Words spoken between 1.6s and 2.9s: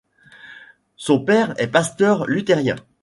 est pasteur luthérien.